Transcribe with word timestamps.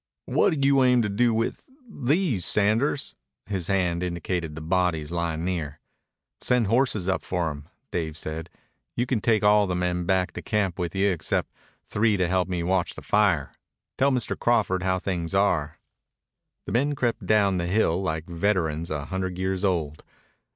"What 0.25 0.59
do 0.59 0.67
you 0.67 0.83
aim 0.83 1.03
to 1.03 1.09
do 1.09 1.31
with... 1.31 1.69
these, 1.87 2.43
Sanders?" 2.43 3.13
His 3.45 3.67
hand 3.67 4.01
indicated 4.01 4.55
the 4.55 4.59
bodies 4.61 5.11
lying 5.11 5.45
near. 5.45 5.79
"Send 6.39 6.65
horses 6.65 7.07
up 7.07 7.23
for 7.23 7.49
them," 7.49 7.69
Dave 7.91 8.17
said. 8.17 8.49
"You 8.95 9.05
can 9.05 9.21
take 9.21 9.43
all 9.43 9.67
the 9.67 9.75
men 9.75 10.05
back 10.05 10.31
to 10.31 10.41
camp 10.41 10.79
with 10.79 10.95
you 10.95 11.11
except 11.11 11.51
three 11.85 12.17
to 12.17 12.27
help 12.27 12.47
me 12.47 12.63
watch 12.63 12.95
the 12.95 13.03
fire. 13.03 13.51
Tell 13.99 14.09
Mr. 14.09 14.35
Crawford 14.35 14.81
how 14.81 14.97
things 14.97 15.35
are." 15.35 15.77
The 16.65 16.71
men 16.71 16.95
crept 16.95 17.27
down 17.27 17.59
the 17.59 17.67
hill 17.67 18.01
like 18.01 18.25
veterans 18.25 18.89
a 18.89 19.05
hundred 19.05 19.37
years 19.37 19.63
old. 19.63 20.03